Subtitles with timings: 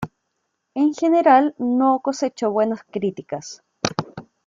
[0.73, 3.61] En general no cosechó buenas críticas.